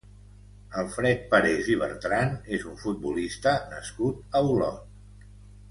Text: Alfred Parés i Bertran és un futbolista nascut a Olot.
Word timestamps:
Alfred 0.83 1.27
Parés 1.33 1.69
i 1.73 1.75
Bertran 1.83 2.33
és 2.59 2.67
un 2.71 2.81
futbolista 2.87 3.55
nascut 3.77 4.39
a 4.41 4.45
Olot. 4.57 5.29